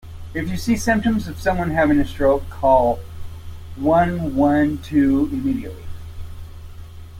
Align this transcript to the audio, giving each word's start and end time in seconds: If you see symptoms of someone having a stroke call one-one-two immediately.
If 0.33 0.49
you 0.49 0.57
see 0.57 0.77
symptoms 0.77 1.27
of 1.27 1.39
someone 1.39 1.69
having 1.69 1.99
a 1.99 2.07
stroke 2.07 2.49
call 2.49 2.99
one-one-two 3.75 5.29
immediately. 5.31 5.85